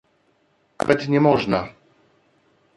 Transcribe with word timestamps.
"Nawet 0.79 1.07
nie 1.07 1.21
można." 1.21 1.67